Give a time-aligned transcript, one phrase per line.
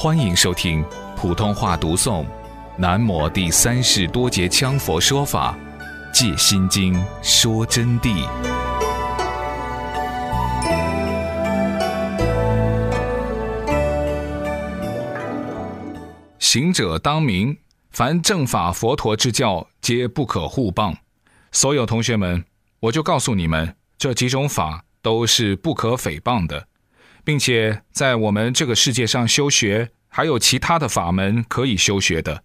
[0.00, 0.84] 欢迎收听
[1.16, 2.22] 普通话读诵
[2.76, 5.58] 《南摩第三世多杰羌佛说法·
[6.12, 8.24] 戒心经》说真谛。
[16.38, 17.58] 行者当明，
[17.90, 20.94] 凡正法佛陀之教，皆不可互谤。
[21.50, 22.44] 所有同学们，
[22.78, 26.68] 我就告诉你们，这几种法都是不可诽谤的。
[27.28, 32.42] 并且在我们这个世界上修学，还有其他的法门可以修学的，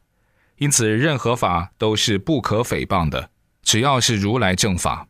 [0.58, 3.30] 因此任何法都是不可诽谤的。
[3.62, 5.08] 只要是如来正法，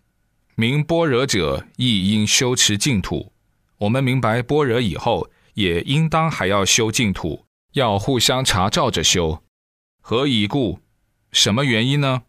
[0.53, 3.33] 明般若者亦应修持净土。
[3.79, 9.41] 我们明白般若以后，也应当还要修净土，要互相查照着修。
[10.01, 10.81] 何以故？
[11.31, 12.21] 什么原因呢？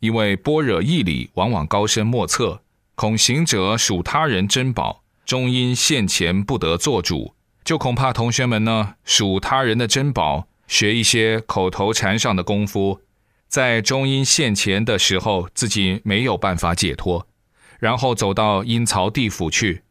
[0.00, 2.62] 因为般若义理往往高深莫测，
[2.94, 5.02] 恐行者属他人珍宝。
[5.30, 13.02] 终因现前不得做主，就恐怕同学们呢属他人的珍宝，学一些口头禅上的功夫，
[13.46, 17.28] 在中阴现前的时候，自己没有办法解脱，
[17.78, 19.84] 然后走到阴曹地府去。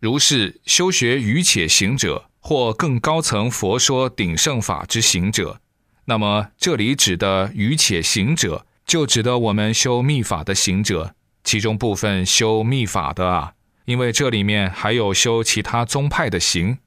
[0.00, 5.60] 如是修学愚且行者，或更高层佛说鼎盛法之行者，
[6.06, 13.53] 那么这里指的愚且行者，就指的我们修密法的行者，其中部分修密法的啊。
[13.84, 16.78] 因为这里面还有修其他宗派的行，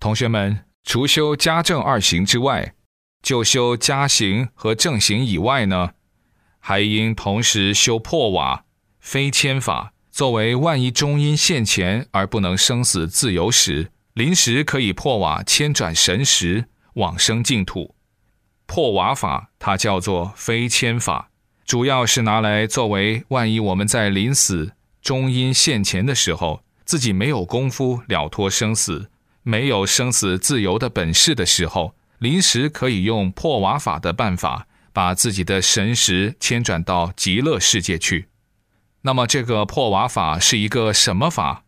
[0.00, 2.74] 同学们除修家正二行之外，
[3.22, 5.90] 就修家行和正行以外呢，
[6.58, 8.64] 还应同时修破瓦、
[8.98, 17.94] 非迁法，作为万一中阴现前而不能生死自由时，临时可以破瓦迁转神识往生净土。
[18.66, 21.30] 破瓦法它叫做非迁法，
[21.66, 24.72] 主要是拿来作为万一我们在临死。
[25.02, 29.10] 终因现前的时候，自己没有功夫了脱生死，
[29.42, 38.28] 没有生死自由的本事的时候，临时可以用破瓦法的办法，把自己的神识迁转到极乐世界去。
[39.02, 41.64] 那么，这个破瓦法是一个什么法？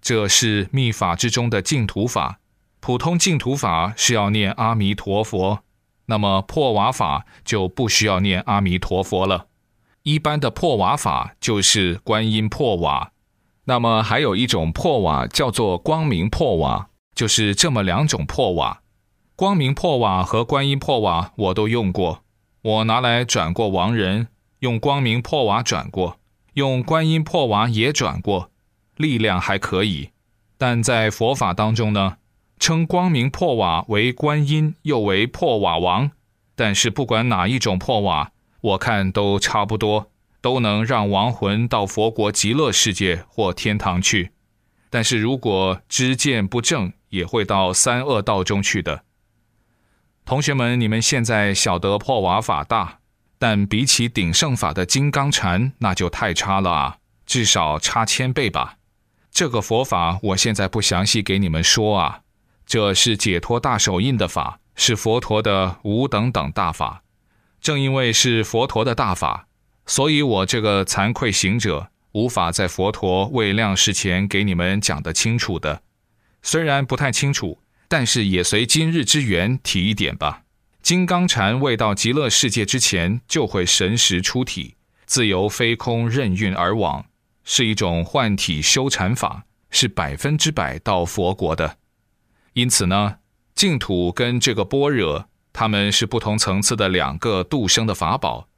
[0.00, 2.40] 这是密法之中的净土法。
[2.80, 5.60] 普通净土法是要念阿弥陀佛，
[6.06, 9.46] 那么破瓦法就不需要念阿弥陀佛了。
[10.04, 13.12] 一般的破瓦法就是观音破瓦，
[13.66, 18.82] 那么还有一种破瓦叫做光明破瓦，就是这么两种破瓦。
[19.36, 22.24] 光明破瓦和观音破瓦我都用过，
[22.62, 24.26] 我拿来转过亡人，
[24.58, 26.18] 用光明破瓦转过，
[26.54, 28.50] 用观音破瓦也转过，
[28.96, 30.10] 力量还可以。
[30.58, 32.16] 但在佛法当中呢，
[32.58, 36.10] 称光明破瓦为观音，又为破瓦王。
[36.56, 38.32] 但是不管哪一种破瓦。
[38.62, 44.30] 我看都差不多，都能让亡魂到佛国极乐世界或天堂去。
[44.88, 49.04] 但是如果知见不正，也会到三恶道中去的。
[50.24, 53.00] 同学们，你们现在晓得破瓦法大，
[53.38, 58.76] 但比起鼎盛法的金刚禅，那就太差了啊，至少差千倍吧。
[59.32, 62.20] 这个佛法我现在不详细给你们说啊，
[62.64, 67.01] 这是解脱大手印的法，是佛陀的无等等大法。
[67.62, 69.46] 正因为是佛陀的大法，
[69.86, 75.82] 所以我这个惭愧行者无法在佛陀未亮世前给你们讲得清楚的。
[76.42, 80.42] 虽然不太清楚，但是也随今日之缘提一点吧。
[80.82, 84.74] 金刚禅未到极乐世界之前，就会神识出体，
[85.06, 87.06] 自由飞空任运而往，
[87.44, 91.76] 是一种幻体修禅法，是百分之百到佛国的。
[92.54, 93.18] 因此呢，
[93.54, 95.28] 净土跟这个般若。
[95.52, 98.48] 他们是不同层次的两个度生的法宝，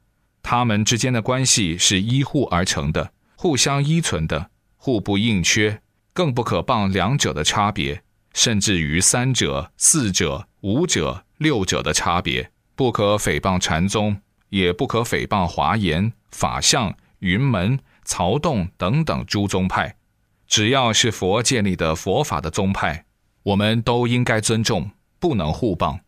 [0.41, 5.81] 他们之间的关系是依互而成的，互相依存的，互不应缺，
[6.13, 8.01] 更不可谤两者的差别，
[8.33, 19.97] 甚至于三者、四者、五者、六者的差别，不可诽谤禅宗，也不可诽谤华严、法相、云门、曹洞等等诸宗派，
[20.47, 23.05] 只要是佛建立的佛法的宗派，
[23.43, 25.99] 我们都应该尊重，不能互谤。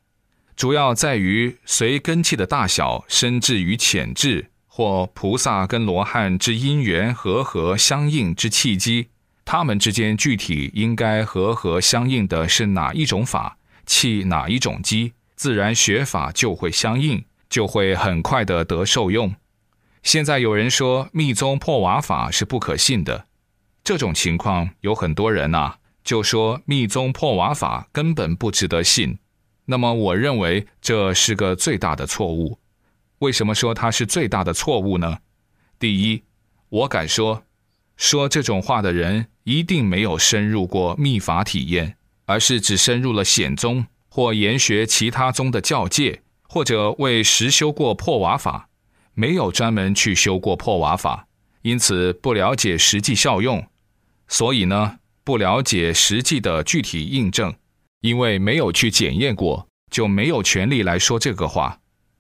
[0.57, 9.09] 主要在于随根器的大小，深至于浅至，或菩萨跟罗汉之因缘和合相应之契机，
[9.45, 19.35] 他们之间具体应该和合相应的是哪一种法，契哪一种机，自然学法就会相应，就会很快的得受用。
[20.01, 23.27] 现在有人说密宗破瓦法是不可信的，
[23.83, 29.19] 这种情况有很多人呐，就说密宗破瓦法根本不值得信。
[29.69, 32.57] 那么，我认为这是个最大的错误。
[33.19, 35.17] 为什么说它是最大的错误呢？
[35.77, 36.23] 第一，
[36.69, 37.43] 我敢说，
[37.97, 48.69] 说这种话的人一定没有深入过密法体验，而是只深入了显宗或研学其他宗的教戒，或者为实修过破瓦法，
[49.13, 51.27] 没有专门去修过破瓦法，
[51.63, 53.67] 因此不了解实际效用，
[54.29, 57.53] 所以呢，不了解实际的具体印证，
[58.01, 61.79] 因为没有去检验过，就没有权利来说这个话，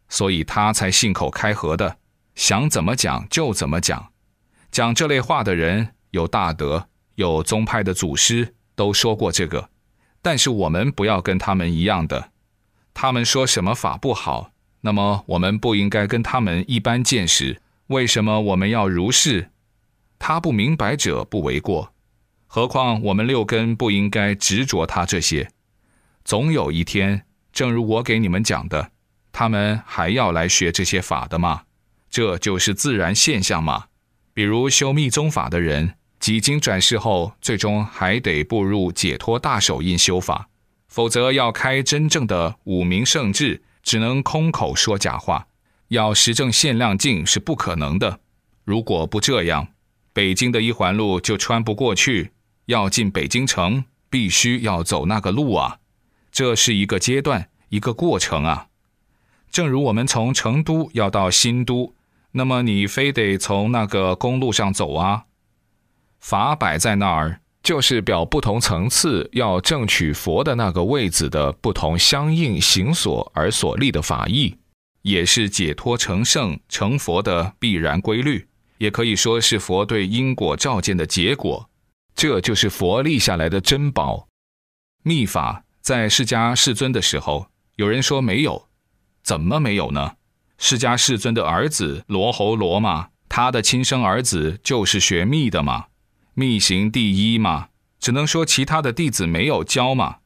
[0.09, 1.97] 所以他才信口开河的，
[2.35, 4.11] 想怎么讲就怎么讲。
[4.71, 9.69] 讲这类话的人有大德，有宗派的祖师都说过这个，
[10.21, 12.31] 但是我们不要跟他们一样的。
[12.93, 14.51] 他们说什么法不好，
[14.81, 17.61] 那么我们不应该跟他们一般见识。
[17.87, 19.51] 为什么我们要如是？
[20.19, 21.93] 他不明白者不为过，
[22.47, 25.51] 何况我们六根不应该执着他这些。
[26.27, 28.91] 总有一天，正如我给你们讲的，
[29.31, 31.61] 他们还要来学这些法的嘛？
[32.09, 33.85] 这就是自然现象嘛。
[34.33, 40.49] 比如修密宗法的人，几经转世后，最终还得步入解脱大手印修法，
[40.89, 45.47] 否则要开真正的五明圣智，只能空口说假话。
[45.87, 48.19] 要实证限量镜是不可能的。
[48.65, 49.69] 如果不这样，
[50.11, 52.31] 北京的一环路就穿不过去。
[52.65, 55.77] 要进北京城，必须要走那个路啊！
[56.37, 58.67] 这是一个阶段，一个过程啊。
[59.49, 61.95] 正如我们从成都要到新都。
[62.33, 65.23] 那么你非得从那个公路上走啊？
[66.19, 74.55] 法摆在那儿，就是表不同层次要正取佛的那个位子的不同相应行所而所立的法义，
[75.01, 78.47] 也是解脱成圣成佛的必然规律，
[78.77, 81.67] 也可以说是佛对因果照见的结果。
[82.13, 84.27] 这就是佛立下来的珍宝。
[85.01, 87.47] 密法在释迦世尊的时候，
[87.77, 88.67] 有人说没有，
[89.23, 90.15] 怎么没有呢？
[90.57, 95.85] 释迦世尊的儿子罗侯罗嘛，他的亲生儿子就是学密的嘛，
[96.33, 97.69] 密行第一嘛，
[98.01, 100.17] 只能说其他的弟子没有教嘛，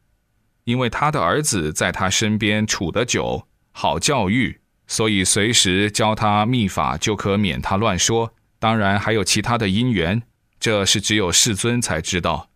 [0.64, 8.34] 因为他的儿子在他身边处得久，好教育，所以随时教他密法就可免他乱说。
[8.58, 10.24] 当然还有其他的因缘，
[10.60, 12.50] 这是只有世尊才知道。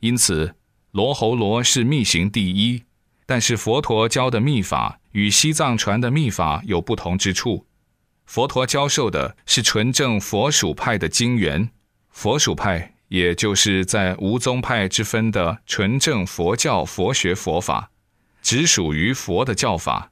[0.00, 0.56] 因此，
[0.98, 2.82] 罗侯罗是密行第一，
[3.24, 4.98] 但是佛陀教的密法。
[5.12, 7.66] 与西藏传的密法有不同之处，
[8.26, 11.70] 佛陀教授的是纯正佛属派的经源，
[12.10, 17.92] 佛属派也就是在无宗派之分的纯正佛教佛学佛法，
[18.42, 20.10] 只属于佛的教法。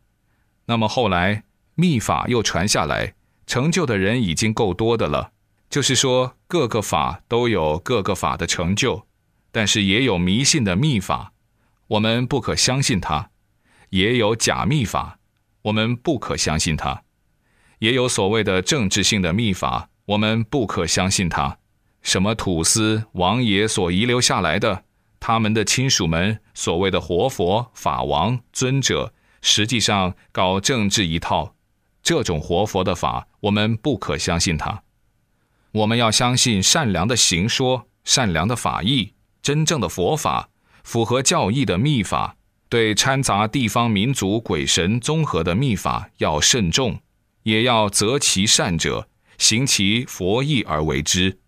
[0.67, 1.43] 那么后来
[1.75, 5.33] 密法又传下来，成就的人已经够多的了，
[5.69, 9.06] 就是说各个法都有各个法的成就，
[9.57, 11.33] 但是也有迷信的秘法，
[11.87, 13.31] 我们不可相信它。
[13.89, 15.19] 也有假秘法，
[15.63, 17.05] 我们不可相信它；
[17.79, 21.57] 也有所谓的政治性的秘法，我们不可相信它。
[22.03, 24.85] 什么土司王爷所遗留下来的，
[25.19, 31.55] 他们的亲属们所谓的活佛、法王、尊者，实际上搞政治一套。
[32.03, 34.83] 这种活佛的法，我们不可相信它。
[35.73, 39.15] 我们要相信善良的行说、善良的法义、
[39.47, 40.49] 真正的佛法，
[40.83, 42.35] 符合教义的秘法。
[42.69, 46.99] 对掺杂地方民族鬼神综合的秘法要慎重，
[47.45, 49.07] 也要择其善者，
[49.39, 51.39] 行其佛意而为之。